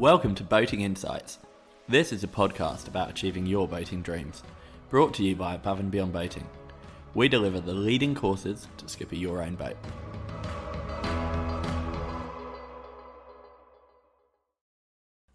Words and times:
Welcome 0.00 0.34
to 0.36 0.44
Boating 0.44 0.80
Insights. 0.80 1.40
This 1.86 2.10
is 2.10 2.24
a 2.24 2.26
podcast 2.26 2.88
about 2.88 3.10
achieving 3.10 3.44
your 3.44 3.68
boating 3.68 4.00
dreams, 4.00 4.42
brought 4.88 5.12
to 5.12 5.22
you 5.22 5.36
by 5.36 5.56
Above 5.56 5.78
and 5.78 5.90
Beyond 5.90 6.10
Boating. 6.10 6.48
We 7.12 7.28
deliver 7.28 7.60
the 7.60 7.74
leading 7.74 8.14
courses 8.14 8.66
to 8.78 8.88
skipper 8.88 9.16
your 9.16 9.42
own 9.42 9.56
boat. 9.56 9.76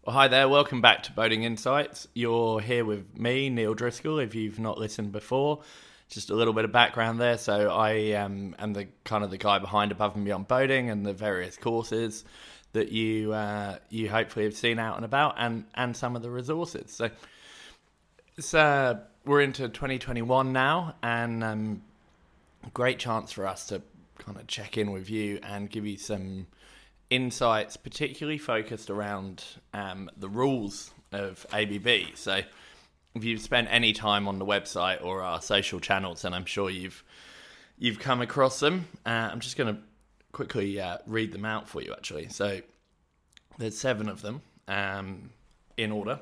Well, 0.04 0.16
hi 0.16 0.28
there, 0.30 0.50
welcome 0.50 0.82
back 0.82 1.04
to 1.04 1.11
Boating 1.11 1.43
Insights. 1.43 2.07
You're 2.16 2.59
here 2.59 2.86
with 2.86 3.16
me, 3.16 3.52
Neil 3.52 3.75
Driscoll, 3.75 4.18
if 4.18 4.34
you've 4.34 4.57
not 4.57 4.79
listened 4.79 5.11
before. 5.11 5.61
Just 6.09 6.32
a 6.32 6.36
little 6.36 6.54
bit 6.54 6.66
of 6.66 6.71
background 6.71 7.21
there. 7.21 7.38
So, 7.38 7.70
I 7.70 8.13
um, 8.13 8.55
am 8.57 8.73
the 8.73 8.88
kind 9.04 9.23
of 9.23 9.29
the 9.29 9.38
guy 9.38 9.59
behind 9.59 9.91
Above 9.91 10.16
and 10.16 10.25
Beyond 10.25 10.47
Boating 10.47 10.89
and 10.89 11.05
the 11.05 11.13
various 11.13 11.55
courses 11.55 12.25
that 12.76 12.92
you 12.92 13.34
uh, 13.34 13.78
you 13.89 14.10
hopefully 14.10 14.45
have 14.45 14.55
seen 14.55 14.80
out 14.80 14.98
and 14.98 15.05
about, 15.05 15.36
and 15.38 15.66
and 15.73 15.98
some 15.98 16.16
of 16.16 16.22
the 16.22 16.30
resources. 16.30 16.91
So, 16.91 17.09
it's, 18.38 18.54
uh, 18.54 18.99
we're 19.26 19.41
into 19.41 19.68
2021 19.68 20.54
now, 20.54 20.96
and 21.02 21.44
um, 21.44 21.82
great 22.73 22.99
chance 22.99 23.32
for 23.32 23.48
us 23.48 23.68
to 23.68 23.82
kind 24.20 24.38
of 24.38 24.46
check 24.48 24.77
in 24.77 24.91
with 24.91 25.09
you 25.09 25.40
and 25.41 25.70
give 25.70 25.85
you 25.85 25.98
some 25.98 26.48
insights, 27.09 27.77
particularly 27.77 28.38
focused 28.38 28.90
around 28.90 29.44
um, 29.73 30.10
the 30.18 30.30
rules 30.30 30.91
of 31.12 31.46
ABB. 31.54 32.16
So, 32.16 32.41
if 33.16 33.23
you've 33.23 33.41
spent 33.41 33.70
any 33.71 33.94
time 33.94 34.27
on 34.27 34.38
the 34.38 34.46
website 34.46 35.04
or 35.04 35.21
our 35.21 35.41
social 35.41 35.80
channels, 35.80 36.23
then 36.23 36.34
I'm 36.34 36.46
sure 36.46 36.70
you've 36.70 37.04
you've 37.77 37.99
come 37.99 38.21
across 38.21 38.60
them. 38.60 38.88
Uh, 39.05 39.30
I'm 39.32 39.40
just 39.40 39.55
going 39.55 39.76
to 39.76 39.82
quickly 40.34 40.82
uh, 40.82 40.98
read 41.07 41.32
them 41.32 41.46
out 41.46 41.70
for 41.70 41.82
you. 41.82 41.94
Actually, 41.94 42.27
so 42.27 42.60
there's 43.58 43.77
seven 43.77 44.09
of 44.09 44.22
them 44.22 44.41
um, 44.68 45.30
in 45.77 45.91
order. 45.91 46.20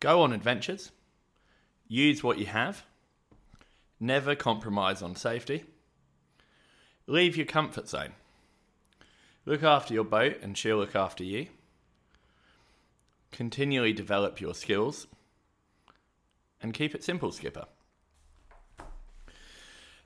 Go 0.00 0.22
on 0.22 0.32
adventures. 0.32 0.90
Use 1.88 2.22
what 2.22 2.38
you 2.38 2.46
have. 2.46 2.84
Never 4.00 4.34
compromise 4.34 5.02
on 5.02 5.14
safety. 5.14 5.64
Leave 7.06 7.36
your 7.36 7.46
comfort 7.46 7.88
zone. 7.88 8.12
Look 9.44 9.62
after 9.62 9.92
your 9.94 10.04
boat 10.04 10.38
and 10.42 10.56
she'll 10.56 10.78
look 10.78 10.96
after 10.96 11.24
you. 11.24 11.46
Continually 13.30 13.92
develop 13.92 14.40
your 14.40 14.54
skills. 14.54 15.06
And 16.60 16.72
keep 16.72 16.94
it 16.94 17.02
simple, 17.02 17.32
skipper. 17.32 17.66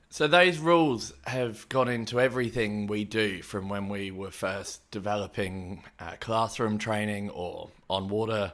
So 0.09 0.27
those 0.27 0.57
rules 0.57 1.13
have 1.25 1.67
gone 1.69 1.89
into 1.89 2.19
everything 2.19 2.87
we 2.87 3.03
do 3.03 3.41
from 3.41 3.67
when 3.67 3.89
we 3.89 4.11
were 4.11 4.31
first 4.31 4.89
developing 4.89 5.83
uh, 5.99 6.13
classroom 6.19 6.77
training 6.77 7.29
or 7.29 7.69
on 7.89 8.07
water 8.07 8.53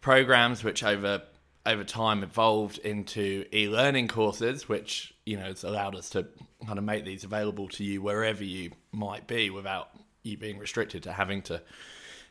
programs, 0.00 0.62
which 0.62 0.84
over 0.84 1.22
over 1.64 1.82
time 1.82 2.22
evolved 2.22 2.78
into 2.78 3.44
e-learning 3.52 4.06
courses, 4.06 4.68
which 4.68 5.14
you 5.24 5.36
know 5.36 5.46
has 5.46 5.64
allowed 5.64 5.96
us 5.96 6.10
to 6.10 6.26
kind 6.64 6.78
of 6.78 6.84
make 6.84 7.04
these 7.04 7.24
available 7.24 7.68
to 7.68 7.82
you 7.82 8.00
wherever 8.02 8.44
you 8.44 8.70
might 8.92 9.26
be, 9.26 9.50
without 9.50 9.88
you 10.22 10.36
being 10.36 10.58
restricted 10.58 11.02
to 11.04 11.12
having 11.12 11.42
to 11.42 11.60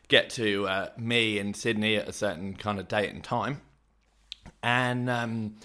get 0.08 0.30
to 0.30 0.66
uh, 0.68 0.88
me 0.96 1.38
in 1.38 1.52
Sydney 1.52 1.96
at 1.96 2.08
a 2.08 2.12
certain 2.12 2.54
kind 2.54 2.78
of 2.78 2.86
date 2.86 3.12
and 3.12 3.24
time. 3.24 3.60
And 4.62 5.10
um, 5.10 5.56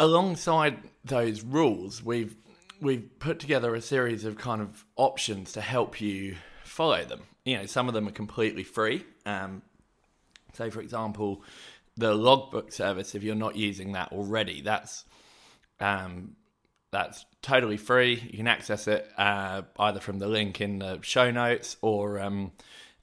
alongside 0.00 0.78
those 1.04 1.42
rules, 1.42 2.02
we've 2.02 2.34
we've 2.80 3.08
put 3.18 3.38
together 3.38 3.74
a 3.74 3.80
series 3.80 4.24
of 4.24 4.38
kind 4.38 4.62
of 4.62 4.84
options 4.96 5.52
to 5.52 5.60
help 5.60 6.00
you 6.00 6.34
follow 6.64 7.04
them. 7.04 7.20
You 7.44 7.58
know, 7.58 7.66
some 7.66 7.86
of 7.88 7.94
them 7.94 8.08
are 8.08 8.12
completely 8.12 8.64
free. 8.64 9.04
Um, 9.26 9.62
say, 10.54 10.70
for 10.70 10.80
example, 10.80 11.44
the 11.96 12.14
logbook 12.14 12.72
service. 12.72 13.14
If 13.14 13.22
you're 13.22 13.34
not 13.34 13.54
using 13.54 13.92
that 13.92 14.12
already, 14.12 14.62
that's 14.62 15.04
um, 15.78 16.36
that's 16.90 17.24
totally 17.42 17.76
free. 17.76 18.14
You 18.14 18.38
can 18.38 18.48
access 18.48 18.88
it 18.88 19.08
uh, 19.16 19.62
either 19.78 20.00
from 20.00 20.18
the 20.18 20.26
link 20.26 20.60
in 20.60 20.78
the 20.78 20.98
show 21.02 21.30
notes 21.30 21.76
or 21.82 22.18
um, 22.18 22.52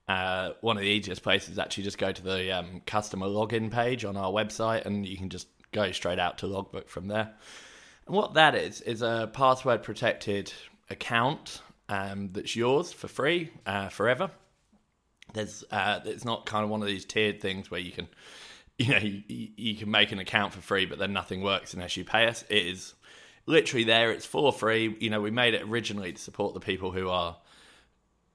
uh, 0.07 0.51
one 0.61 0.77
of 0.77 0.81
the 0.81 0.89
easiest 0.89 1.21
places 1.21 1.59
actually 1.59 1.83
just 1.83 1.97
go 1.97 2.11
to 2.11 2.21
the 2.21 2.51
um, 2.51 2.81
customer 2.85 3.27
login 3.27 3.71
page 3.71 4.03
on 4.05 4.17
our 4.17 4.31
website 4.31 4.85
and 4.85 5.05
you 5.05 5.17
can 5.17 5.29
just 5.29 5.47
go 5.71 5.91
straight 5.91 6.19
out 6.19 6.39
to 6.39 6.47
logbook 6.47 6.89
from 6.89 7.07
there. 7.07 7.33
And 8.05 8.15
what 8.15 8.35
that 8.35 8.55
is 8.55 8.81
is 8.81 9.01
a 9.01 9.29
password 9.31 9.83
protected 9.83 10.53
account 10.89 11.61
um, 11.89 12.29
that's 12.31 12.55
yours 12.55 12.93
for 12.93 13.07
free 13.07 13.51
uh, 13.65 13.89
forever. 13.89 14.31
There's 15.33 15.63
uh, 15.71 15.99
it's 16.05 16.25
not 16.25 16.45
kind 16.45 16.63
of 16.63 16.69
one 16.69 16.81
of 16.81 16.87
these 16.87 17.05
tiered 17.05 17.41
things 17.41 17.69
where 17.69 17.81
you 17.81 17.91
can 17.91 18.07
you 18.77 18.91
know 18.91 18.99
you, 18.99 19.49
you 19.55 19.75
can 19.75 19.91
make 19.91 20.11
an 20.11 20.19
account 20.19 20.53
for 20.53 20.61
free, 20.61 20.85
but 20.85 20.99
then 20.99 21.13
nothing 21.13 21.41
works 21.41 21.73
unless 21.73 21.97
you 21.97 22.05
pay 22.05 22.27
us. 22.27 22.43
It 22.49 22.65
is 22.65 22.93
literally 23.45 23.83
there. 23.83 24.11
It's 24.11 24.25
for 24.25 24.53
free. 24.53 24.95
You 24.99 25.09
know 25.09 25.21
we 25.21 25.31
made 25.31 25.53
it 25.53 25.63
originally 25.63 26.13
to 26.13 26.21
support 26.21 26.53
the 26.53 26.59
people 26.59 26.91
who 26.91 27.09
are 27.09 27.37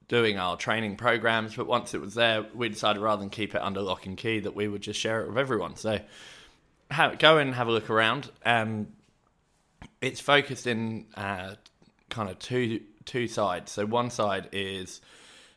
doing 0.09 0.39
our 0.39 0.59
training 0.59 0.97
programs, 0.97 1.55
but 1.55 1.67
once 1.67 1.95
it 1.95 2.01
was 2.01 2.15
there, 2.15 2.45
we 2.55 2.69
decided 2.69 3.01
rather 3.01 3.21
than 3.21 3.31
keep 3.31 3.55
it 3.55 3.63
under 3.63 3.81
lock 3.81 4.05
and 4.05 4.19
key 4.19 4.41
that 4.41 4.55
we 4.55 4.69
would 4.69 4.83
just 4.83 5.01
share 5.01 5.23
it 5.23 5.29
with 5.29 5.39
everyone. 5.39 5.75
So 5.77 6.01
go 7.19 7.39
and 7.39 7.55
have 7.55 7.69
a 7.69 7.73
look 7.73 7.91
around. 7.91 8.31
Um, 8.45 8.89
it's 10.01 10.21
focused 10.21 10.67
in 10.67 11.07
uh, 11.15 11.55
kind 12.09 12.31
of 12.31 12.39
two 12.39 12.81
two 13.05 13.27
sides. 13.27 13.73
So 13.73 13.87
one 13.87 14.11
side 14.11 14.49
is 14.53 15.01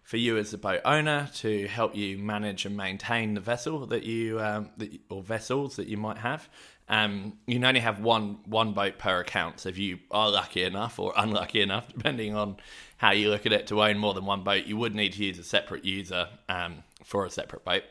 for 0.04 0.18
you 0.18 0.38
as 0.38 0.54
a 0.54 0.58
boat 0.58 0.82
owner 0.86 1.30
to 1.36 1.68
help 1.68 1.96
you 1.96 2.18
manage 2.18 2.66
and 2.66 2.78
maintain 2.78 3.34
the 3.34 3.42
vessel 3.42 3.88
that 3.88 4.04
you, 4.04 4.40
um, 4.40 4.70
that, 4.78 5.00
or 5.10 5.24
vessels 5.24 5.78
that 5.78 5.88
you 5.88 5.98
might 5.98 6.20
have. 6.20 6.48
Um, 6.88 7.34
you 7.48 7.64
only 7.66 7.80
have 7.80 8.00
one 8.00 8.38
one 8.46 8.74
boat 8.74 9.00
per 9.00 9.20
account. 9.20 9.60
So 9.60 9.70
if 9.70 9.80
you 9.80 9.98
are 10.12 10.30
lucky 10.30 10.64
enough 10.64 11.00
or 11.00 11.14
unlucky 11.18 11.62
enough, 11.62 11.88
depending 11.98 12.36
on 12.36 12.58
how 12.98 13.12
you 13.12 13.30
look 13.30 13.48
at 13.48 13.54
it, 13.54 13.68
to 13.68 13.82
own 13.84 13.98
more 13.98 14.14
than 14.14 14.26
one 14.26 14.44
boat, 14.44 14.66
you 14.66 14.78
would 14.78 14.94
need 14.94 15.14
to 15.14 15.24
use 15.24 15.40
a 15.40 15.44
separate 15.44 15.84
user 15.84 16.28
um, 16.48 16.84
for 17.04 17.26
a 17.26 17.30
separate 17.32 17.66
boat. 17.66 17.84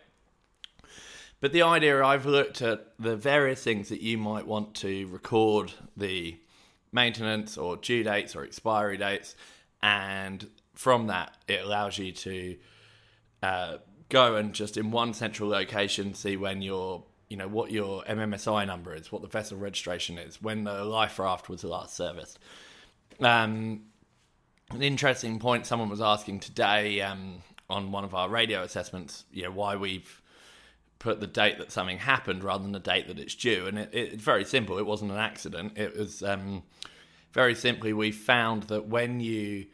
But 1.40 1.52
the 1.52 1.62
idea 1.62 2.02
I've 2.02 2.26
looked 2.26 2.62
at 2.62 2.92
the 2.98 3.16
various 3.16 3.62
things 3.62 3.88
that 3.90 4.00
you 4.00 4.16
might 4.16 4.46
want 4.46 4.74
to 4.76 5.06
record 5.08 5.72
the 5.96 6.38
maintenance 6.92 7.58
or 7.58 7.76
due 7.76 8.02
dates 8.02 8.34
or 8.34 8.44
expiry 8.44 8.96
dates, 8.96 9.34
and 9.82 10.48
from 10.74 11.08
that 11.08 11.36
it 11.46 11.64
allows 11.64 11.98
you 11.98 12.12
to 12.12 12.56
uh, 13.42 13.76
go 14.08 14.36
and 14.36 14.54
just 14.54 14.76
in 14.76 14.90
one 14.90 15.12
central 15.12 15.48
location 15.48 16.14
see 16.14 16.36
when 16.36 16.62
your 16.62 17.04
you 17.28 17.36
know 17.36 17.48
what 17.48 17.70
your 17.70 18.02
MMSI 18.04 18.66
number 18.66 18.94
is, 18.94 19.10
what 19.10 19.22
the 19.22 19.28
vessel 19.28 19.58
registration 19.58 20.18
is, 20.18 20.40
when 20.40 20.64
the 20.64 20.84
life 20.84 21.18
raft 21.18 21.48
was 21.48 21.64
last 21.64 21.96
serviced. 21.96 22.38
Um, 23.20 23.82
an 24.70 24.82
interesting 24.82 25.38
point 25.38 25.66
someone 25.66 25.88
was 25.88 26.00
asking 26.00 26.40
today 26.40 27.00
um, 27.00 27.42
on 27.68 27.92
one 27.92 28.04
of 28.04 28.14
our 28.14 28.28
radio 28.28 28.62
assessments, 28.62 29.24
you 29.32 29.42
know, 29.42 29.50
why 29.50 29.76
we've 29.76 30.20
put 30.99 31.21
the 31.21 31.27
date 31.27 31.59
that 31.59 31.72
something 31.72 31.99
happened 31.99 32.43
rather 32.44 32.62
than 32.62 32.72
the 32.72 32.78
date 32.78 33.09
that 33.09 33.19
it's 33.19 33.34
due. 33.34 33.66
And 33.66 33.78
it, 33.78 33.91
it, 33.93 34.12
it's 34.15 34.22
very 34.22 34.44
simple. 34.44 34.78
It 34.78 34.87
wasn't 34.87 35.10
an 35.10 35.19
accident. 35.19 35.77
It 35.77 35.97
was 35.97 36.22
um, 36.22 36.62
very 37.32 37.55
simply 37.55 37.93
we 37.93 38.12
found 38.12 38.65
that 38.65 38.87
when 38.87 39.21
you 39.21 39.66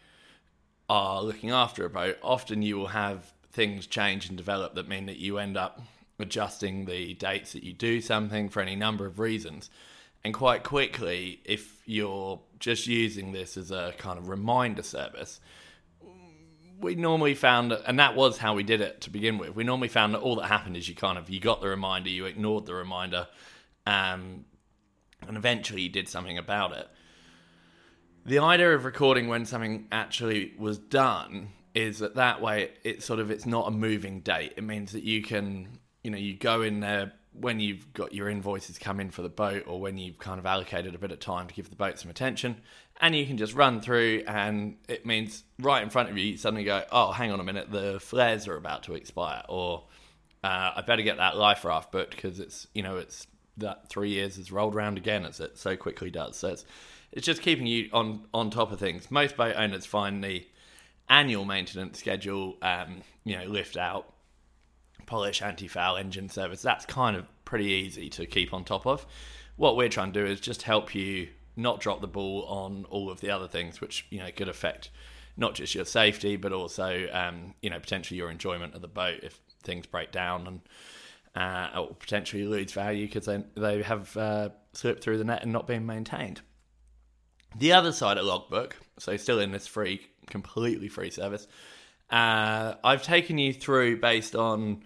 are 0.88 1.22
looking 1.22 1.50
after 1.50 1.84
a 1.84 1.90
boat, 1.90 2.18
often 2.22 2.62
you 2.62 2.76
will 2.76 2.88
have 2.88 3.32
things 3.52 3.86
change 3.86 4.28
and 4.28 4.36
develop 4.36 4.74
that 4.74 4.88
mean 4.88 5.06
that 5.06 5.18
you 5.18 5.38
end 5.38 5.56
up 5.56 5.80
adjusting 6.18 6.84
the 6.84 7.14
dates 7.14 7.52
that 7.52 7.64
you 7.64 7.72
do 7.72 8.00
something 8.00 8.48
for 8.48 8.60
any 8.60 8.76
number 8.76 9.06
of 9.06 9.18
reasons. 9.18 9.70
And 10.24 10.34
quite 10.34 10.64
quickly, 10.64 11.40
if 11.44 11.82
you're 11.86 12.40
just 12.58 12.86
using 12.86 13.32
this 13.32 13.56
as 13.56 13.70
a 13.70 13.94
kind 13.98 14.18
of 14.18 14.28
reminder 14.28 14.82
service, 14.82 15.40
we 16.80 16.94
normally 16.94 17.34
found 17.34 17.72
and 17.72 17.98
that 17.98 18.16
was 18.16 18.38
how 18.38 18.54
we 18.54 18.62
did 18.62 18.80
it 18.80 19.02
to 19.02 19.10
begin 19.10 19.38
with. 19.38 19.54
We 19.54 19.64
normally 19.64 19.88
found 19.88 20.14
that 20.14 20.20
all 20.20 20.36
that 20.36 20.46
happened 20.46 20.76
is 20.76 20.88
you 20.88 20.94
kind 20.94 21.18
of 21.18 21.28
you 21.30 21.40
got 21.40 21.60
the 21.60 21.68
reminder, 21.68 22.08
you 22.10 22.26
ignored 22.26 22.66
the 22.66 22.74
reminder, 22.74 23.28
um, 23.86 24.44
and 25.26 25.36
eventually 25.36 25.82
you 25.82 25.88
did 25.88 26.08
something 26.08 26.38
about 26.38 26.76
it. 26.76 26.88
The 28.24 28.38
idea 28.38 28.74
of 28.74 28.84
recording 28.84 29.28
when 29.28 29.46
something 29.46 29.86
actually 29.90 30.54
was 30.58 30.78
done 30.78 31.48
is 31.74 32.00
that 32.00 32.16
that 32.16 32.40
way 32.40 32.70
it's 32.84 33.04
sort 33.04 33.20
of 33.20 33.30
it's 33.30 33.46
not 33.46 33.68
a 33.68 33.70
moving 33.70 34.20
date. 34.20 34.54
It 34.56 34.64
means 34.64 34.92
that 34.92 35.04
you 35.04 35.22
can 35.22 35.78
you 36.02 36.10
know 36.10 36.18
you 36.18 36.34
go 36.34 36.62
in 36.62 36.80
there 36.80 37.12
when 37.32 37.60
you've 37.60 37.92
got 37.92 38.12
your 38.12 38.28
invoices 38.28 38.78
come 38.78 39.00
in 39.00 39.10
for 39.10 39.22
the 39.22 39.28
boat 39.28 39.64
or 39.66 39.80
when 39.80 39.96
you've 39.98 40.18
kind 40.18 40.38
of 40.38 40.46
allocated 40.46 40.94
a 40.94 40.98
bit 40.98 41.12
of 41.12 41.20
time 41.20 41.46
to 41.46 41.54
give 41.54 41.70
the 41.70 41.76
boat 41.76 41.98
some 41.98 42.10
attention 42.10 42.56
and 43.00 43.14
you 43.14 43.24
can 43.24 43.36
just 43.36 43.54
run 43.54 43.80
through 43.80 44.22
and 44.26 44.76
it 44.88 45.06
means 45.06 45.44
right 45.60 45.82
in 45.82 45.90
front 45.90 46.10
of 46.10 46.18
you 46.18 46.24
you 46.24 46.36
suddenly 46.36 46.64
go 46.64 46.82
oh 46.90 47.12
hang 47.12 47.30
on 47.30 47.38
a 47.38 47.44
minute 47.44 47.70
the 47.70 48.00
flares 48.00 48.48
are 48.48 48.56
about 48.56 48.82
to 48.82 48.94
expire 48.94 49.42
or 49.48 49.84
uh, 50.42 50.72
i 50.76 50.82
better 50.84 51.02
get 51.02 51.18
that 51.18 51.36
life 51.36 51.64
raft 51.64 51.92
booked 51.92 52.16
because 52.16 52.40
it's 52.40 52.66
you 52.74 52.82
know 52.82 52.96
it's 52.96 53.28
that 53.60 53.88
three 53.88 54.10
years 54.10 54.36
has 54.36 54.50
rolled 54.50 54.74
around 54.74 54.98
again 54.98 55.24
as 55.24 55.40
it 55.40 55.56
so 55.56 55.76
quickly 55.76 56.10
does. 56.10 56.36
So 56.36 56.48
it's 56.48 56.64
it's 57.12 57.26
just 57.26 57.42
keeping 57.42 57.66
you 57.66 57.88
on 57.92 58.26
on 58.34 58.50
top 58.50 58.72
of 58.72 58.78
things. 58.78 59.10
Most 59.10 59.36
boat 59.36 59.54
owners 59.56 59.86
find 59.86 60.22
the 60.22 60.46
annual 61.08 61.44
maintenance 61.44 61.98
schedule, 61.98 62.56
um, 62.62 63.02
you 63.24 63.36
know, 63.36 63.44
lift 63.44 63.76
out, 63.76 64.12
polish, 65.10 65.42
anti 65.42 65.66
foul, 65.66 65.96
engine 65.96 66.28
service. 66.28 66.62
That's 66.62 66.86
kind 66.86 67.16
of 67.16 67.26
pretty 67.44 67.66
easy 67.66 68.08
to 68.10 68.26
keep 68.26 68.54
on 68.54 68.64
top 68.64 68.86
of. 68.86 69.04
What 69.56 69.76
we're 69.76 69.88
trying 69.88 70.12
to 70.12 70.24
do 70.24 70.24
is 70.24 70.38
just 70.40 70.62
help 70.62 70.94
you 70.94 71.28
not 71.56 71.80
drop 71.80 72.00
the 72.00 72.06
ball 72.06 72.44
on 72.44 72.86
all 72.90 73.10
of 73.10 73.20
the 73.20 73.28
other 73.30 73.48
things, 73.48 73.80
which 73.80 74.06
you 74.10 74.20
know 74.20 74.30
could 74.34 74.48
affect 74.48 74.90
not 75.36 75.54
just 75.56 75.74
your 75.74 75.84
safety, 75.84 76.36
but 76.36 76.52
also 76.52 77.08
um, 77.12 77.54
you 77.60 77.68
know 77.68 77.80
potentially 77.80 78.18
your 78.18 78.30
enjoyment 78.30 78.76
of 78.76 78.82
the 78.82 78.88
boat 78.88 79.18
if 79.24 79.40
things 79.64 79.84
break 79.84 80.12
down 80.12 80.46
and 80.46 80.60
uh, 81.34 81.80
or 81.80 81.94
potentially 81.94 82.46
lose 82.46 82.72
value 82.72 83.06
because 83.06 83.26
they 83.26 83.42
they 83.56 83.82
have 83.82 84.16
uh, 84.16 84.50
slipped 84.74 85.02
through 85.02 85.18
the 85.18 85.24
net 85.24 85.42
and 85.42 85.52
not 85.52 85.66
been 85.66 85.84
maintained. 85.84 86.40
The 87.58 87.72
other 87.72 87.90
side 87.90 88.16
of 88.16 88.26
Logbook, 88.26 88.76
so 89.00 89.16
still 89.16 89.40
in 89.40 89.50
this 89.50 89.66
free, 89.66 90.06
completely 90.28 90.86
free 90.86 91.10
service, 91.10 91.48
uh, 92.10 92.74
I've 92.82 93.02
taken 93.02 93.38
you 93.38 93.52
through 93.52 94.00
based 94.00 94.34
on 94.34 94.82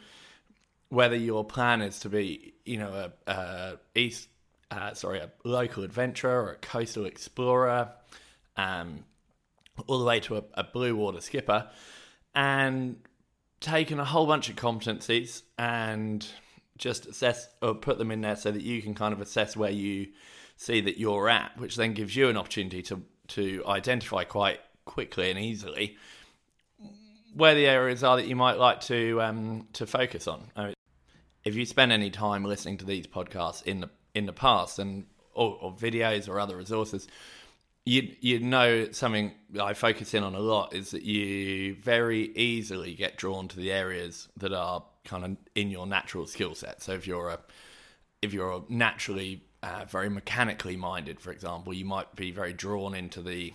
whether 0.91 1.17
your 1.17 1.45
plan 1.45 1.83
is 1.83 2.01
to 2.01 2.09
be, 2.09 2.55
you 2.65 2.79
know, 2.79 3.11
a, 3.27 3.31
a 3.31 3.79
east, 3.95 4.29
uh, 4.71 4.95
sorry, 4.95 5.19
a 5.19 5.31
local 5.45 5.83
adventurer 5.83 6.43
or 6.43 6.53
a 6.53 6.57
coastal 6.57 7.07
explorer, 7.07 7.91
um, 8.57 9.05
all 9.87 9.99
the 9.99 10.05
way 10.05 10.21
to 10.21 10.37
a, 10.37 10.45
a 10.55 10.65
blue 10.65 10.95
water 10.95 11.21
skipper, 11.21 11.69
and 12.35 12.97
taken 13.61 13.99
a 13.99 14.05
whole 14.05 14.27
bunch 14.27 14.49
of 14.51 14.57
competencies 14.57 15.43
and 15.59 16.27
just 16.77 17.07
assess 17.07 17.49
or 17.63 17.75
put 17.75 17.99
them 17.99 18.11
in 18.11 18.21
there 18.21 18.37
so 18.37 18.51
that 18.51 18.63
you 18.63 18.83
can 18.83 18.95
kind 18.95 19.15
of 19.15 19.21
assess 19.21 19.57
where 19.57 19.71
you 19.71 20.09
see 20.57 20.81
that 20.83 20.99
you're 20.99 21.29
at, 21.29 21.57
which 21.59 21.77
then 21.77 21.95
gives 21.95 22.15
you 22.15 22.29
an 22.29 22.37
opportunity 22.37 22.83
to 22.83 23.03
to 23.27 23.63
identify 23.67 24.23
quite 24.23 24.61
quickly 24.85 25.31
and 25.31 25.39
easily 25.39 25.97
where 27.35 27.55
the 27.55 27.67
areas 27.67 28.03
are 28.05 28.17
that 28.17 28.27
you 28.27 28.37
might 28.37 28.59
like 28.59 28.81
to 28.83 29.21
um, 29.21 29.69
to 29.75 29.87
focus 29.87 30.29
on. 30.29 30.51
I 30.57 30.67
mean, 30.67 30.75
if 31.45 31.55
you 31.55 31.67
spend 31.67 31.93
any 31.93 32.11
time 32.11 32.45
listening 32.45 32.79
to 32.79 32.85
these 32.85 33.07
podcasts 33.07 33.63
in 33.65 33.81
the 33.81 33.91
in 34.15 34.27
the 34.27 34.33
past 34.33 34.79
and 34.79 35.07
or, 35.35 35.59
or 35.61 35.73
videos 35.73 36.29
or 36.29 36.39
other 36.39 36.57
resources, 36.57 37.09
you 37.85 38.15
you 38.21 38.39
know 38.41 38.91
something 38.93 39.33
I 39.61 39.75
focus 39.75 40.15
in 40.15 40.23
on 40.23 40.35
a 40.35 40.41
lot 40.41 40.75
is 40.75 40.93
that 40.93 41.03
you 41.03 41.75
very 41.75 42.33
easily 42.37 42.95
get 42.95 43.17
drawn 43.17 43.49
to 43.49 43.57
the 43.57 43.73
areas 43.73 44.29
that 44.37 44.53
are 44.53 44.85
kind 45.05 45.25
of 45.25 45.37
in 45.55 45.71
your 45.71 45.87
natural 45.87 46.27
skill 46.27 46.55
set. 46.55 46.83
So 46.83 46.93
if 46.93 47.07
you're 47.07 47.29
a 47.29 47.41
if 48.23 48.33
you're 48.33 48.65
naturally 48.69 49.43
uh, 49.63 49.85
very 49.87 50.09
mechanically 50.09 50.77
minded, 50.77 51.21
for 51.21 51.31
example, 51.31 51.75
you 51.75 51.85
might 51.85 52.15
be 52.15 52.31
very 52.31 52.53
drawn 52.53 52.95
into 52.95 53.21
the 53.21 53.53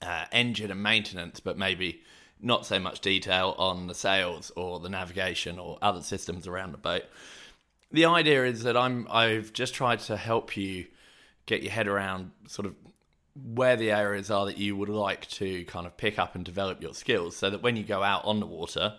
uh, 0.00 0.26
engine 0.30 0.70
and 0.70 0.82
maintenance, 0.82 1.40
but 1.40 1.58
maybe 1.58 2.01
not 2.42 2.66
so 2.66 2.78
much 2.78 3.00
detail 3.00 3.54
on 3.58 3.86
the 3.86 3.94
sails 3.94 4.50
or 4.56 4.80
the 4.80 4.88
navigation 4.88 5.58
or 5.58 5.78
other 5.80 6.02
systems 6.02 6.46
around 6.46 6.72
the 6.72 6.78
boat. 6.78 7.04
The 7.90 8.06
idea 8.06 8.44
is 8.44 8.62
that 8.64 8.76
I'm 8.76 9.06
I've 9.10 9.52
just 9.52 9.74
tried 9.74 10.00
to 10.00 10.16
help 10.16 10.56
you 10.56 10.86
get 11.46 11.62
your 11.62 11.72
head 11.72 11.88
around 11.88 12.30
sort 12.48 12.66
of 12.66 12.74
where 13.34 13.76
the 13.76 13.90
areas 13.90 14.30
are 14.30 14.46
that 14.46 14.58
you 14.58 14.76
would 14.76 14.88
like 14.88 15.26
to 15.26 15.64
kind 15.64 15.86
of 15.86 15.96
pick 15.96 16.18
up 16.18 16.34
and 16.34 16.44
develop 16.44 16.82
your 16.82 16.94
skills 16.94 17.36
so 17.36 17.48
that 17.48 17.62
when 17.62 17.76
you 17.76 17.82
go 17.82 18.02
out 18.02 18.24
on 18.24 18.40
the 18.40 18.46
water, 18.46 18.94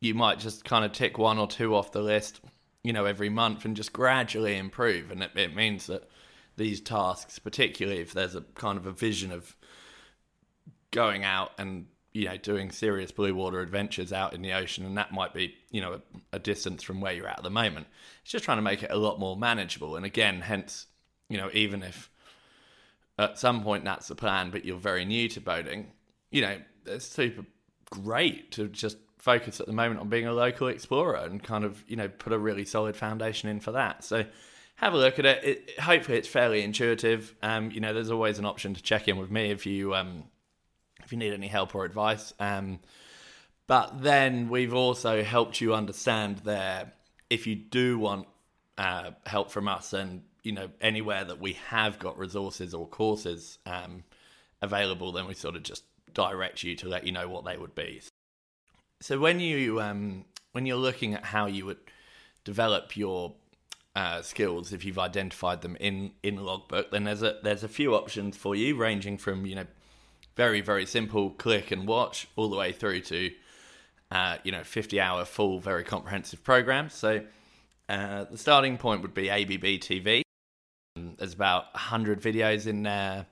you 0.00 0.14
might 0.14 0.38
just 0.38 0.64
kind 0.64 0.84
of 0.84 0.92
tick 0.92 1.18
one 1.18 1.38
or 1.38 1.46
two 1.46 1.74
off 1.74 1.92
the 1.92 2.00
list 2.00 2.40
you 2.82 2.92
know, 2.92 3.04
every 3.04 3.28
month 3.28 3.64
and 3.64 3.76
just 3.76 3.92
gradually 3.92 4.56
improve. 4.56 5.10
And 5.10 5.22
it, 5.22 5.32
it 5.34 5.54
means 5.54 5.86
that 5.88 6.08
these 6.56 6.80
tasks, 6.80 7.38
particularly 7.38 8.00
if 8.00 8.12
there's 8.12 8.34
a 8.34 8.42
kind 8.54 8.78
of 8.78 8.86
a 8.86 8.92
vision 8.92 9.30
of 9.32 9.56
going 10.90 11.24
out 11.24 11.52
and 11.58 11.86
you 12.18 12.26
know 12.26 12.36
doing 12.36 12.70
serious 12.70 13.10
blue 13.10 13.34
water 13.34 13.60
adventures 13.60 14.12
out 14.12 14.34
in 14.34 14.42
the 14.42 14.52
ocean 14.52 14.84
and 14.84 14.96
that 14.96 15.12
might 15.12 15.32
be 15.32 15.54
you 15.70 15.80
know 15.80 15.94
a, 15.94 16.36
a, 16.36 16.38
distance 16.38 16.82
from 16.82 17.00
where 17.00 17.12
you're 17.12 17.28
at 17.28 17.38
at 17.38 17.44
the 17.44 17.50
moment 17.50 17.86
it's 18.22 18.32
just 18.32 18.44
trying 18.44 18.58
to 18.58 18.62
make 18.62 18.82
it 18.82 18.90
a 18.90 18.96
lot 18.96 19.18
more 19.18 19.36
manageable 19.36 19.96
and 19.96 20.04
again 20.04 20.40
hence 20.40 20.86
you 21.28 21.36
know 21.36 21.50
even 21.52 21.82
if 21.82 22.10
at 23.18 23.38
some 23.38 23.62
point 23.62 23.84
that's 23.84 24.08
the 24.08 24.14
plan 24.14 24.50
but 24.50 24.64
you're 24.64 24.78
very 24.78 25.04
new 25.04 25.28
to 25.28 25.40
boating 25.40 25.92
you 26.30 26.40
know 26.40 26.56
it's 26.86 27.06
super 27.06 27.44
great 27.90 28.52
to 28.52 28.68
just 28.68 28.96
focus 29.18 29.60
at 29.60 29.66
the 29.66 29.72
moment 29.72 30.00
on 30.00 30.08
being 30.08 30.26
a 30.26 30.32
local 30.32 30.68
explorer 30.68 31.16
and 31.16 31.42
kind 31.42 31.64
of 31.64 31.84
you 31.88 31.96
know 31.96 32.08
put 32.08 32.32
a 32.32 32.38
really 32.38 32.64
solid 32.64 32.96
foundation 32.96 33.48
in 33.48 33.60
for 33.60 33.72
that. 33.72 34.04
So 34.04 34.24
have 34.76 34.94
a 34.94 34.96
look 34.96 35.18
at 35.18 35.26
it. 35.26 35.44
it 35.44 35.80
hopefully, 35.80 36.18
it's 36.18 36.28
fairly 36.28 36.62
intuitive. 36.62 37.34
Um, 37.42 37.70
you 37.70 37.80
know, 37.80 37.92
there's 37.92 38.10
always 38.10 38.38
an 38.38 38.44
option 38.44 38.74
to 38.74 38.82
check 38.82 39.08
in 39.08 39.16
with 39.16 39.30
me 39.30 39.50
if 39.50 39.66
you 39.66 39.94
um, 39.94 40.24
if 41.08 41.12
you 41.12 41.18
need 41.18 41.32
any 41.32 41.48
help 41.48 41.74
or 41.74 41.86
advice. 41.86 42.34
Um, 42.38 42.80
but 43.66 44.02
then 44.02 44.50
we've 44.50 44.74
also 44.74 45.24
helped 45.24 45.58
you 45.58 45.72
understand 45.74 46.38
there 46.44 46.92
if 47.30 47.46
you 47.46 47.56
do 47.56 47.98
want 47.98 48.26
uh, 48.76 49.12
help 49.24 49.50
from 49.50 49.68
us 49.68 49.94
and 49.94 50.22
you 50.42 50.52
know 50.52 50.68
anywhere 50.82 51.24
that 51.24 51.40
we 51.40 51.54
have 51.68 51.98
got 51.98 52.18
resources 52.18 52.74
or 52.74 52.86
courses 52.86 53.58
um, 53.64 54.04
available, 54.60 55.10
then 55.12 55.26
we 55.26 55.32
sort 55.32 55.56
of 55.56 55.62
just 55.62 55.84
direct 56.12 56.62
you 56.62 56.76
to 56.76 56.88
let 56.88 57.06
you 57.06 57.12
know 57.12 57.26
what 57.26 57.46
they 57.46 57.56
would 57.56 57.74
be. 57.74 58.02
So 59.00 59.18
when 59.18 59.40
you 59.40 59.80
um, 59.80 60.26
when 60.52 60.66
you're 60.66 60.76
looking 60.76 61.14
at 61.14 61.24
how 61.24 61.46
you 61.46 61.64
would 61.64 61.78
develop 62.44 62.98
your 62.98 63.34
uh, 63.96 64.20
skills, 64.20 64.74
if 64.74 64.84
you've 64.84 64.98
identified 64.98 65.62
them 65.62 65.74
in 65.80 66.12
in 66.22 66.36
logbook, 66.36 66.90
then 66.90 67.04
there's 67.04 67.22
a 67.22 67.38
there's 67.42 67.64
a 67.64 67.68
few 67.68 67.94
options 67.94 68.36
for 68.36 68.54
you, 68.54 68.76
ranging 68.76 69.16
from 69.16 69.46
you 69.46 69.54
know 69.54 69.66
very 70.38 70.60
very 70.60 70.86
simple 70.86 71.30
click 71.30 71.72
and 71.72 71.88
watch 71.88 72.28
all 72.36 72.48
the 72.48 72.56
way 72.56 72.70
through 72.70 73.00
to 73.00 73.32
uh, 74.12 74.36
you 74.44 74.52
know 74.52 74.62
50 74.62 75.00
hour 75.00 75.24
full 75.24 75.58
very 75.58 75.82
comprehensive 75.82 76.44
program 76.44 76.88
So 76.88 77.24
uh, 77.88 78.24
the 78.30 78.38
starting 78.38 78.78
point 78.78 79.02
would 79.02 79.14
be 79.14 79.30
ABB 79.30 79.80
TV. 79.80 80.22
There's 80.94 81.34
about 81.34 81.64
100 81.74 82.22
videos 82.22 82.66
in 82.68 82.84
there 82.84 83.26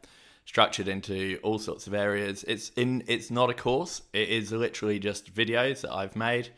structured 0.46 0.88
into 0.88 1.38
all 1.44 1.58
sorts 1.60 1.86
of 1.86 1.94
areas. 1.94 2.44
It's 2.44 2.70
in 2.70 3.04
it's 3.06 3.30
not 3.30 3.50
a 3.50 3.54
course. 3.54 4.02
It 4.12 4.28
is 4.28 4.50
literally 4.50 4.98
just 4.98 5.32
videos 5.32 5.82
that 5.82 5.92
I've 5.92 6.16
made. 6.16 6.48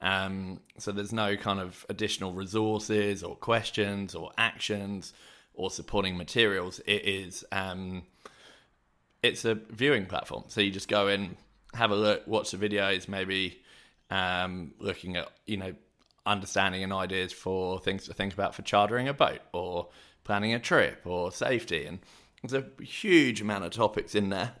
Um, 0.00 0.60
so 0.78 0.90
there's 0.90 1.12
no 1.12 1.36
kind 1.36 1.60
of 1.60 1.84
additional 1.90 2.32
resources 2.32 3.22
or 3.22 3.36
questions 3.36 4.14
or 4.14 4.30
actions 4.38 5.12
or 5.52 5.70
supporting 5.70 6.16
materials. 6.16 6.80
It 6.86 7.04
is 7.04 7.44
um, 7.52 8.04
it's 9.22 9.44
a 9.44 9.54
viewing 9.54 10.06
platform. 10.06 10.44
So 10.48 10.60
you 10.60 10.70
just 10.70 10.88
go 10.88 11.08
in, 11.08 11.36
have 11.74 11.90
a 11.90 11.96
look, 11.96 12.26
watch 12.26 12.50
the 12.50 12.56
videos, 12.56 13.08
maybe 13.08 13.60
um, 14.10 14.72
looking 14.78 15.16
at 15.16 15.28
you 15.46 15.56
know 15.56 15.74
understanding 16.26 16.82
and 16.82 16.92
ideas 16.92 17.32
for 17.32 17.80
things 17.80 18.04
to 18.04 18.14
think 18.14 18.34
about 18.34 18.54
for 18.54 18.62
chartering 18.62 19.08
a 19.08 19.14
boat 19.14 19.40
or 19.52 19.88
planning 20.24 20.52
a 20.52 20.58
trip 20.58 21.00
or 21.06 21.32
safety 21.32 21.86
and 21.86 22.00
there's 22.42 22.64
a 22.64 22.82
huge 22.82 23.40
amount 23.40 23.64
of 23.64 23.70
topics 23.70 24.14
in 24.14 24.28
there. 24.28 24.52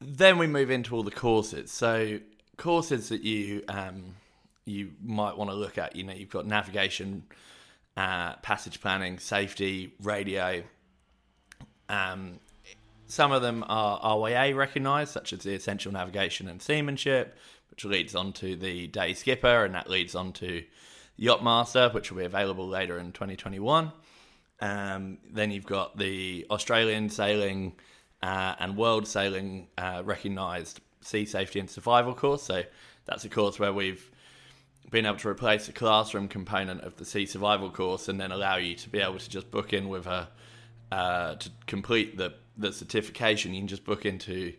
then 0.00 0.38
we 0.38 0.46
move 0.46 0.70
into 0.70 0.94
all 0.94 1.02
the 1.02 1.10
courses. 1.10 1.70
So 1.70 2.18
courses 2.56 3.08
that 3.10 3.22
you 3.22 3.62
um, 3.68 4.14
you 4.64 4.92
might 5.02 5.36
want 5.36 5.50
to 5.50 5.56
look 5.56 5.78
at. 5.78 5.94
You 5.94 6.04
know, 6.04 6.12
you've 6.12 6.30
got 6.30 6.46
navigation, 6.46 7.24
uh, 7.96 8.34
passage 8.36 8.80
planning, 8.80 9.18
safety, 9.18 9.94
radio. 10.02 10.62
Um, 11.88 12.40
some 13.14 13.30
of 13.30 13.42
them 13.42 13.64
are 13.68 14.00
RYA 14.00 14.56
recognised, 14.56 15.12
such 15.12 15.32
as 15.32 15.40
the 15.40 15.54
Essential 15.54 15.92
Navigation 15.92 16.48
and 16.48 16.60
Seamanship, 16.60 17.36
which 17.70 17.84
leads 17.84 18.14
on 18.14 18.32
to 18.34 18.56
the 18.56 18.88
Day 18.88 19.14
Skipper, 19.14 19.64
and 19.64 19.74
that 19.74 19.88
leads 19.88 20.14
on 20.14 20.32
to 20.34 20.64
Yachtmaster, 21.18 21.94
which 21.94 22.10
will 22.10 22.18
be 22.18 22.24
available 22.24 22.66
later 22.66 22.98
in 22.98 23.12
2021. 23.12 23.92
Um, 24.60 25.18
then 25.32 25.52
you've 25.52 25.66
got 25.66 25.96
the 25.96 26.44
Australian 26.50 27.08
sailing 27.08 27.76
uh, 28.20 28.56
and 28.58 28.76
world 28.76 29.06
sailing 29.06 29.68
uh, 29.78 30.02
recognised 30.04 30.80
sea 31.00 31.24
safety 31.24 31.60
and 31.60 31.70
survival 31.70 32.14
course. 32.14 32.42
So 32.42 32.64
that's 33.04 33.24
a 33.24 33.28
course 33.28 33.60
where 33.60 33.72
we've 33.72 34.10
been 34.90 35.06
able 35.06 35.18
to 35.18 35.28
replace 35.28 35.66
the 35.66 35.72
classroom 35.72 36.26
component 36.26 36.80
of 36.82 36.96
the 36.96 37.04
sea 37.04 37.26
survival 37.26 37.70
course 37.70 38.08
and 38.08 38.20
then 38.20 38.32
allow 38.32 38.56
you 38.56 38.74
to 38.74 38.88
be 38.88 39.00
able 39.00 39.18
to 39.18 39.28
just 39.28 39.50
book 39.50 39.72
in 39.72 39.88
with 39.88 40.06
a 40.06 40.28
uh, 40.92 41.34
to 41.36 41.50
complete 41.66 42.16
the 42.16 42.34
the 42.56 42.72
certification. 42.72 43.54
You 43.54 43.60
can 43.60 43.68
just 43.68 43.84
book 43.84 44.06
into 44.06 44.54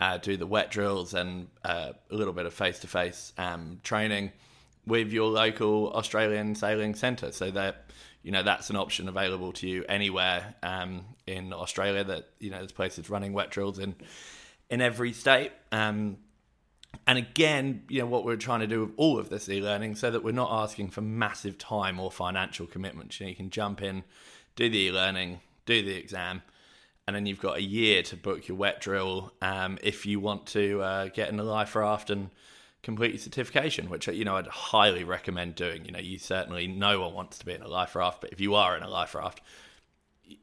uh, 0.00 0.18
do 0.18 0.36
the 0.36 0.46
wet 0.46 0.70
drills 0.70 1.14
and 1.14 1.48
uh, 1.64 1.92
a 2.10 2.14
little 2.14 2.32
bit 2.32 2.46
of 2.46 2.52
face 2.52 2.80
to 2.80 2.86
face 2.86 3.32
training 3.82 4.32
with 4.86 5.12
your 5.12 5.28
local 5.28 5.92
Australian 5.92 6.54
sailing 6.54 6.94
centre. 6.94 7.32
So 7.32 7.50
that 7.52 7.86
you 8.22 8.32
know 8.32 8.42
that's 8.42 8.70
an 8.70 8.76
option 8.76 9.08
available 9.08 9.52
to 9.54 9.68
you 9.68 9.84
anywhere 9.88 10.54
um, 10.62 11.04
in 11.26 11.52
Australia. 11.52 12.04
That 12.04 12.30
you 12.38 12.50
know 12.50 12.58
there's 12.58 12.72
places 12.72 13.10
running 13.10 13.32
wet 13.32 13.50
drills 13.50 13.78
in 13.78 13.94
in 14.70 14.80
every 14.80 15.12
state. 15.12 15.52
Um, 15.70 16.18
and 17.06 17.18
again, 17.18 17.84
you 17.88 18.00
know 18.00 18.06
what 18.06 18.24
we're 18.24 18.36
trying 18.36 18.60
to 18.60 18.66
do 18.66 18.80
with 18.80 18.92
all 18.96 19.18
of 19.18 19.28
this 19.28 19.48
e-learning, 19.48 19.96
so 19.96 20.10
that 20.10 20.22
we're 20.22 20.32
not 20.32 20.50
asking 20.50 20.90
for 20.90 21.00
massive 21.00 21.58
time 21.58 21.98
or 21.98 22.10
financial 22.10 22.66
commitments. 22.66 23.18
You, 23.18 23.26
know, 23.26 23.30
you 23.30 23.36
can 23.36 23.50
jump 23.50 23.82
in, 23.82 24.04
do 24.56 24.68
the 24.68 24.78
e-learning, 24.78 25.40
do 25.64 25.82
the 25.82 25.94
exam, 25.94 26.42
and 27.06 27.16
then 27.16 27.26
you've 27.26 27.40
got 27.40 27.56
a 27.56 27.62
year 27.62 28.02
to 28.04 28.16
book 28.16 28.46
your 28.48 28.56
wet 28.56 28.80
drill 28.80 29.32
um, 29.42 29.78
if 29.82 30.06
you 30.06 30.20
want 30.20 30.46
to 30.46 30.80
uh, 30.82 31.08
get 31.08 31.28
in 31.28 31.38
a 31.40 31.44
life 31.44 31.74
raft 31.74 32.10
and 32.10 32.30
complete 32.82 33.12
your 33.12 33.18
certification, 33.18 33.88
which 33.88 34.06
you 34.08 34.24
know 34.24 34.36
I'd 34.36 34.46
highly 34.46 35.04
recommend 35.04 35.54
doing. 35.54 35.84
You 35.84 35.92
know, 35.92 35.98
you 35.98 36.18
certainly 36.18 36.66
no 36.66 37.00
one 37.00 37.14
wants 37.14 37.38
to 37.38 37.46
be 37.46 37.52
in 37.52 37.62
a 37.62 37.68
life 37.68 37.96
raft, 37.96 38.20
but 38.20 38.32
if 38.32 38.40
you 38.40 38.54
are 38.54 38.76
in 38.76 38.82
a 38.82 38.88
life 38.88 39.14
raft, 39.14 39.40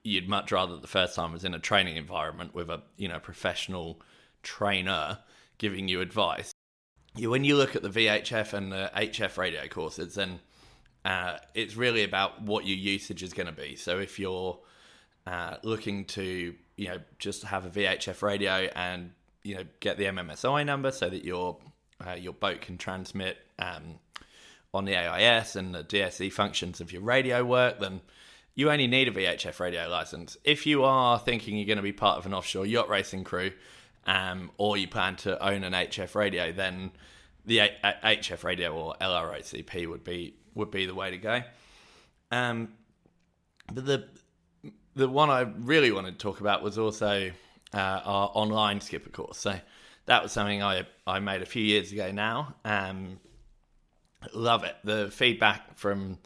you'd 0.04 0.28
much 0.28 0.52
rather 0.52 0.78
the 0.78 0.88
first 0.88 1.16
time 1.16 1.32
was 1.32 1.46
in 1.46 1.54
a 1.54 1.60
training 1.60 1.98
environment 1.98 2.54
with 2.54 2.70
a 2.70 2.82
you 2.98 3.08
know 3.08 3.20
professional 3.20 4.02
trainer 4.44 5.20
giving 5.58 5.88
you 5.88 6.02
advice. 6.02 6.52
You, 7.16 7.30
When 7.30 7.44
you 7.44 7.56
look 7.56 7.76
at 7.76 7.84
the 7.84 7.90
VHF 7.90 8.54
and 8.54 8.72
the 8.72 8.92
HF 8.96 9.38
radio 9.38 9.68
courses, 9.68 10.16
then 10.16 10.40
uh, 11.06 11.38
it's 11.54 11.76
really 11.76 12.04
about 12.04 12.42
what 12.42 12.66
your 12.66 12.78
usage 12.78 13.24
is 13.24 13.34
going 13.34 13.48
to 13.48 13.54
be. 13.54 13.76
So 13.76 14.00
if 14.00 14.20
you're 14.20 14.60
uh, 15.30 15.58
looking 15.64 16.06
to 16.06 16.56
you 16.76 16.88
know 16.88 16.98
just 17.20 17.44
have 17.44 17.66
a 17.66 17.70
VHF 17.70 18.22
radio 18.24 18.68
and 18.76 19.12
you 19.44 19.56
know 19.56 19.64
get 19.80 19.98
the 19.98 20.06
MMSI 20.06 20.66
number 20.66 20.92
so 20.92 21.10
that 21.10 21.24
your 21.24 21.58
uh, 22.06 22.14
your 22.14 22.34
boat 22.34 22.62
can 22.62 22.78
transmit 22.78 23.38
um, 23.60 24.00
on 24.74 24.86
the 24.86 24.96
AIS 24.96 25.56
and 25.56 25.76
the 25.76 25.84
DSC 25.84 26.32
functions 26.32 26.82
of 26.82 26.92
your 26.92 27.02
radio 27.02 27.44
work, 27.44 27.80
then 27.80 28.02
you 28.56 28.72
only 28.72 28.88
need 28.88 29.08
a 29.08 29.12
VHF 29.12 29.60
radio 29.60 29.88
license. 29.88 30.38
If 30.44 30.66
you 30.66 30.84
are 30.84 31.20
thinking 31.20 31.58
you're 31.58 31.68
going 31.68 31.78
to 31.78 31.84
be 31.84 31.94
part 31.94 32.18
of 32.18 32.26
an 32.26 32.34
offshore 32.34 32.66
yacht 32.66 32.90
racing 32.90 33.24
crew, 33.24 33.52
um, 34.06 34.52
or 34.58 34.78
you 34.78 34.88
plan 34.88 35.16
to 35.18 35.46
own 35.46 35.64
an 35.64 35.74
HF 35.74 36.16
radio, 36.16 36.52
then 36.52 36.92
the 37.46 37.60
a- 37.60 37.78
a- 37.84 38.16
HF 38.18 38.44
radio 38.44 38.74
or 38.74 38.96
LROCP 39.00 39.88
would 39.88 40.04
be 40.04 40.36
would 40.56 40.72
be 40.72 40.86
the 40.86 40.96
way 40.96 41.12
to 41.12 41.18
go. 41.18 41.42
Um, 42.32 42.70
but 43.72 43.86
the 43.86 44.08
the 45.00 45.10
one 45.10 45.30
I 45.30 45.42
really 45.42 45.92
wanted 45.92 46.12
to 46.12 46.18
talk 46.18 46.42
about 46.42 46.62
was 46.62 46.78
also 46.78 47.32
uh, 47.74 47.78
our 47.78 48.32
online 48.34 48.82
skipper 48.82 49.10
course. 49.10 49.38
So 49.38 49.56
that 50.06 50.22
was 50.22 50.32
something 50.32 50.62
I 50.62 50.86
I 51.08 51.20
made 51.20 51.42
a 51.42 51.46
few 51.46 51.64
years 51.64 51.92
ago 51.92 52.12
now. 52.12 52.56
Um, 52.66 53.20
love 54.34 54.66
it. 54.66 54.76
The 54.84 55.10
feedback 55.12 55.78
from 55.78 56.20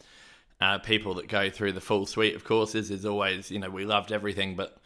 uh, 0.60 0.78
people 0.78 1.14
that 1.14 1.28
go 1.28 1.50
through 1.50 1.72
the 1.72 1.80
full 1.80 2.04
suite 2.04 2.34
of 2.34 2.44
courses 2.44 2.90
is 2.90 3.06
always, 3.06 3.50
you 3.50 3.60
know, 3.60 3.70
we 3.70 3.84
loved 3.84 4.10
everything, 4.10 4.56
but 4.56 4.76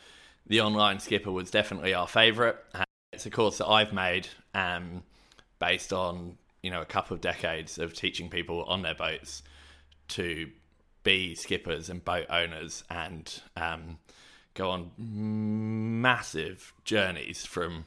the 0.47 0.61
online 0.61 0.99
skipper 1.01 1.33
was 1.33 1.51
definitely 1.51 1.95
our 1.95 2.07
favourite. 2.07 2.57
Uh, 2.75 2.85
it's 3.13 3.25
a 3.25 3.31
course 3.31 3.59
that 3.59 3.69
I've 3.69 3.93
made 3.93 4.29
um, 4.55 5.03
based 5.59 5.93
on, 5.93 6.37
you 6.63 6.71
know, 6.71 6.83
a 6.83 6.87
couple 6.87 7.15
of 7.15 7.23
decades 7.23 7.79
of 7.79 7.95
teaching 7.95 8.29
people 8.29 8.65
on 8.65 8.83
their 8.83 8.95
boats 8.95 9.43
to 10.09 10.51
be 11.09 11.35
skippers 11.35 11.89
and 11.89 12.05
boat 12.05 12.27
owners 12.29 12.85
and 12.91 13.41
um, 13.57 13.99
go 14.53 14.69
on 14.69 14.91
massive 14.99 16.75
journeys 16.85 17.47
from 17.47 17.87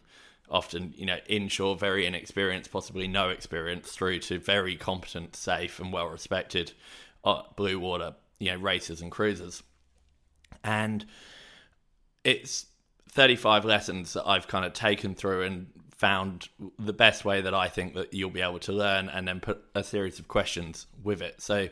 often, 0.49 0.91
you 0.97 1.05
know, 1.05 1.19
inshore, 1.27 1.75
very 1.75 2.07
inexperienced, 2.07 2.71
possibly 2.71 3.07
no 3.07 3.29
experience, 3.29 3.91
through 3.91 4.17
to 4.17 4.39
very 4.39 4.75
competent, 4.75 5.35
safe, 5.35 5.79
and 5.79 5.93
well 5.93 6.07
respected 6.07 6.71
uh, 7.23 7.43
blue 7.55 7.79
water, 7.79 8.15
you 8.39 8.49
know, 8.49 8.57
racers 8.57 9.01
and 9.01 9.11
cruisers. 9.11 9.61
And 10.63 11.05
it's 12.23 12.65
35 13.09 13.65
lessons 13.65 14.13
that 14.13 14.27
I've 14.27 14.47
kind 14.47 14.65
of 14.65 14.73
taken 14.73 15.13
through 15.13 15.43
and 15.43 15.67
found 15.95 16.49
the 16.79 16.93
best 16.93 17.23
way 17.23 17.41
that 17.41 17.53
I 17.53 17.67
think 17.67 17.93
that 17.93 18.15
you'll 18.15 18.31
be 18.31 18.41
able 18.41 18.59
to 18.59 18.71
learn 18.71 19.09
and 19.09 19.27
then 19.27 19.39
put 19.39 19.63
a 19.75 19.83
series 19.83 20.17
of 20.17 20.27
questions 20.27 20.87
with 21.03 21.21
it. 21.21 21.39
So 21.39 21.69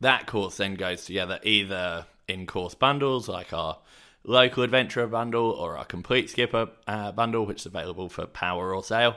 that 0.00 0.26
course 0.26 0.56
then 0.56 0.74
goes 0.74 1.04
together 1.04 1.40
either 1.42 2.06
in 2.28 2.46
course 2.46 2.74
bundles 2.74 3.28
like 3.28 3.52
our 3.52 3.78
local 4.24 4.62
adventurer 4.62 5.06
bundle 5.06 5.50
or 5.50 5.76
our 5.76 5.84
complete 5.84 6.30
skipper 6.30 6.68
uh, 6.86 7.12
bundle, 7.12 7.46
which 7.46 7.60
is 7.60 7.66
available 7.66 8.08
for 8.08 8.26
power 8.26 8.74
or 8.74 8.84
sail. 8.84 9.16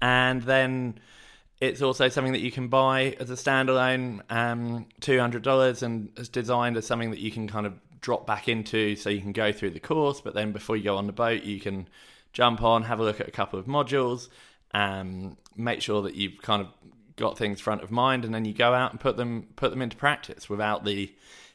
And 0.00 0.42
then 0.42 0.98
it's 1.60 1.80
also 1.80 2.08
something 2.08 2.32
that 2.32 2.40
you 2.40 2.50
can 2.50 2.68
buy 2.68 3.16
as 3.20 3.30
a 3.30 3.34
standalone, 3.34 4.20
um, 4.30 4.86
$200 5.00 5.82
and 5.82 6.10
is 6.18 6.28
designed 6.28 6.76
as 6.76 6.86
something 6.86 7.10
that 7.10 7.20
you 7.20 7.30
can 7.30 7.48
kind 7.48 7.66
of 7.66 7.74
drop 8.00 8.26
back 8.26 8.48
into 8.48 8.96
so 8.96 9.08
you 9.08 9.20
can 9.20 9.32
go 9.32 9.52
through 9.52 9.70
the 9.70 9.80
course. 9.80 10.20
But 10.20 10.34
then 10.34 10.52
before 10.52 10.76
you 10.76 10.84
go 10.84 10.96
on 10.96 11.06
the 11.06 11.12
boat, 11.12 11.44
you 11.44 11.60
can 11.60 11.88
jump 12.32 12.62
on, 12.62 12.82
have 12.82 13.00
a 13.00 13.04
look 13.04 13.20
at 13.20 13.28
a 13.28 13.30
couple 13.30 13.58
of 13.58 13.66
modules, 13.66 14.28
um, 14.74 15.36
make 15.56 15.80
sure 15.82 16.02
that 16.02 16.14
you've 16.14 16.42
kind 16.42 16.62
of 16.62 16.68
got 17.16 17.38
things 17.38 17.60
front 17.60 17.82
of 17.82 17.90
mind, 17.90 18.24
and 18.24 18.34
then 18.34 18.44
you 18.44 18.52
go 18.52 18.74
out 18.74 18.90
and 18.90 19.00
put 19.00 19.16
them 19.16 19.48
put 19.56 19.70
them 19.70 19.82
into 19.82 19.96
practice 19.96 20.48
without 20.48 20.84
the 20.84 21.14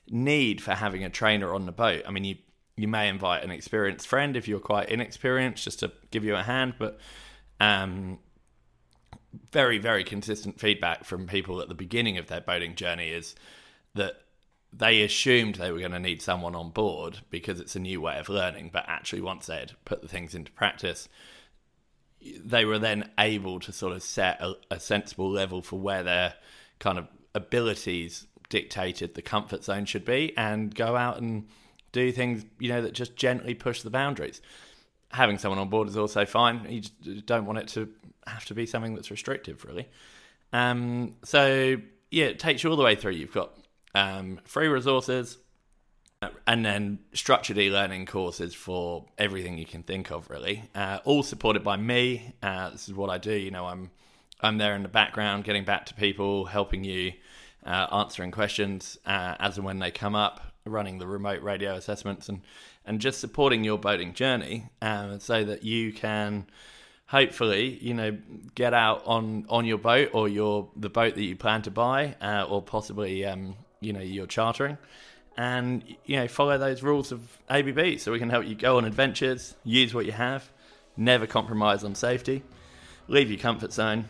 need 0.10 0.62
for 0.62 0.74
having 0.74 1.04
a 1.04 1.10
trainer 1.10 1.54
on 1.54 1.66
the 1.66 1.72
boat. 1.72 2.04
I 2.08 2.12
mean, 2.12 2.24
you 2.24 2.36
you 2.76 2.88
may 2.88 3.10
invite 3.10 3.44
an 3.44 3.52
experienced 3.52 4.08
friend 4.08 4.36
if 4.36 4.48
you're 4.48 4.60
quite 4.60 4.90
inexperienced 4.90 5.64
just 5.64 5.80
to 5.80 5.92
give 6.12 6.24
you 6.24 6.36
a 6.36 6.44
hand, 6.44 6.76
but 6.78 7.00
um, 7.60 8.20
very 9.52 9.78
very 9.78 10.04
consistent 10.04 10.60
feedback 10.60 11.04
from 11.04 11.28
people 11.28 11.62
at 11.62 11.70
the 11.70 11.76
beginning 11.76 12.18
of 12.18 12.28
their 12.28 12.42
boating 12.42 12.76
journey 12.76 13.10
is 13.10 13.36
that 13.96 14.22
they 14.74 15.02
assumed 15.02 15.56
they 15.56 15.72
were 15.72 15.80
going 15.80 15.92
to 15.92 16.00
need 16.00 16.22
someone 16.22 16.56
on 16.56 16.70
board 16.70 17.20
because 17.30 17.60
it's 17.60 17.76
a 17.76 17.80
new 17.80 18.02
way 18.02 18.20
of 18.20 18.30
learning, 18.30 18.70
but 18.72 18.86
actually 18.88 19.22
once 19.22 19.48
they'd 19.48 19.72
put 19.86 20.02
the 20.02 20.08
things 20.08 20.36
into 20.36 20.52
practice, 20.52 21.10
they 22.22 22.66
were 22.66 22.80
then 22.80 23.10
able 23.20 23.60
to 23.60 23.72
sort 23.72 23.94
of 23.94 24.04
set 24.04 24.42
a, 24.42 24.56
a 24.72 24.80
sensible 24.80 25.30
level 25.30 25.62
for 25.62 25.80
where 25.80 26.04
their 26.04 26.34
kind 26.80 26.98
of 26.98 27.08
abilities 27.36 28.28
dictated 28.50 29.14
the 29.14 29.22
comfort 29.22 29.64
zone 29.64 29.86
should 29.86 30.06
be 30.06 30.34
and 30.38 30.74
go 30.74 30.96
out 30.96 31.20
and 31.22 31.48
do 31.92 32.12
things 32.12 32.46
you 32.60 32.70
know 32.70 32.82
that 32.82 32.94
just 32.94 33.16
gently 33.16 33.54
push 33.54 33.82
the 33.82 33.90
boundaries. 33.90 34.42
Having 35.12 35.38
someone 35.38 35.60
on 35.60 35.70
board 35.70 35.88
is 35.88 35.98
also 35.98 36.26
fine. 36.26 36.66
You 37.06 37.22
don't 37.22 37.46
want 37.46 37.60
it 37.60 37.68
to 37.70 37.90
have 38.26 38.46
to 38.46 38.54
be 38.54 38.66
something 38.66 38.96
that's 38.96 39.12
restrictive 39.12 39.64
really. 39.66 39.88
Um, 40.54 41.16
so 41.24 41.78
yeah 42.12 42.26
it 42.26 42.40
takes 42.40 42.64
you 42.64 42.70
all 42.70 42.78
the 42.78 42.84
way 42.84 42.96
through. 42.96 43.14
You've 43.14 43.34
got 43.34 43.58
um, 43.96 44.40
free 44.46 44.68
resources 44.68 45.38
and 46.48 46.66
then 46.66 47.00
structured 47.14 47.58
e-learning 47.58 48.06
courses 48.06 48.56
for 48.56 49.06
everything 49.18 49.58
you 49.58 49.66
can 49.66 49.84
think 49.84 50.12
of 50.12 50.30
really. 50.30 50.64
Uh, 50.74 51.00
all 51.06 51.22
supported 51.22 51.64
by 51.64 51.78
me. 51.78 52.34
Uh, 52.42 52.72
this 52.72 52.88
is 52.88 52.94
what 52.96 53.10
i 53.10 53.18
do. 53.18 53.34
You 53.34 53.52
know 53.52 53.66
i'm 53.66 53.92
i'm 54.42 54.58
there 54.58 54.76
in 54.76 54.84
the 54.84 54.90
background 54.90 55.44
getting 55.44 55.64
back 55.64 55.86
to 55.88 55.94
people 55.94 56.46
helping 56.46 56.84
you 56.84 57.14
uh, 57.66 57.88
answering 57.92 58.32
questions 58.32 58.98
uh, 59.06 59.36
as 59.40 59.58
and 59.58 59.66
when 59.66 59.80
they 59.80 59.92
come 59.92 60.16
up 60.16 60.42
running 60.66 60.98
the 60.98 61.08
remote 61.08 61.42
radio 61.42 61.76
assessments 61.76 62.30
and 62.30 62.42
and 62.86 63.00
just 63.00 63.20
supporting 63.20 63.64
your 63.64 63.78
boating 63.78 64.14
journey 64.14 64.70
uh, 64.82 65.20
so 65.20 65.44
that 65.44 65.64
you 65.64 65.94
can 65.94 66.48
hopefully 67.08 67.78
you 67.82 67.94
know 67.94 68.18
get 68.56 68.74
out 68.74 69.04
on 69.06 69.46
on 69.50 69.66
your 69.66 69.78
boat 69.78 70.10
or 70.14 70.28
your 70.28 70.70
the 70.76 70.90
boat 70.90 71.14
that 71.16 71.24
you 71.24 71.36
plan 71.36 71.62
to 71.62 71.72
buy 71.72 72.16
uh, 72.22 72.46
or 72.50 72.62
possibly 72.62 73.24
um, 73.24 73.56
you 73.82 73.94
know 73.94 74.02
you're 74.02 74.28
chartering 74.28 74.78
and 75.38 75.84
you 76.06 76.16
know 76.18 76.28
follow 76.28 76.58
those 76.58 76.82
rules 76.82 77.12
of 77.12 77.38
ABB 77.50 78.00
so 78.00 78.12
we 78.12 78.20
can 78.20 78.30
help 78.30 78.46
you 78.46 78.56
go 78.56 78.78
on 78.78 78.86
adventures, 78.86 79.56
use 79.64 79.94
what 79.94 80.06
you 80.06 80.12
have, 80.12 80.50
never 80.98 81.28
compromise 81.28 81.84
on 81.84 81.96
safety, 81.96 82.44
leave 83.08 83.30
your 83.30 83.40
comfort 83.40 83.72
zone, 83.72 84.06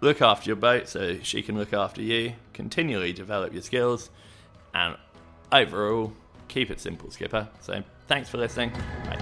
look 0.00 0.22
after 0.22 0.48
your 0.48 0.56
boat 0.56 0.88
so 0.88 1.18
she 1.22 1.42
can 1.42 1.56
look 1.56 1.72
after 1.72 2.02
you, 2.02 2.32
continually 2.54 3.12
develop 3.12 3.52
your 3.52 3.62
skills, 3.62 4.10
and 4.74 4.96
overall 5.52 6.12
keep 6.48 6.70
it 6.70 6.80
simple, 6.80 7.10
skipper. 7.10 7.48
So 7.60 7.82
thanks 8.08 8.28
for 8.28 8.38
listening. 8.38 8.70
Bye. 9.04 9.19